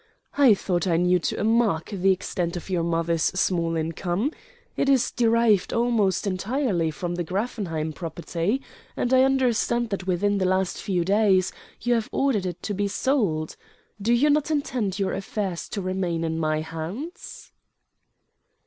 [0.35, 4.31] "I thought I knew to a mark the extent of your mother's small income.
[4.75, 8.63] It is derived almost entirely from the Graffenheim property;
[8.97, 12.87] and I understand that within the last few days you have ordered it to be
[12.87, 13.55] sold.
[14.01, 17.51] Do you not intend your affairs to remain in my hands?"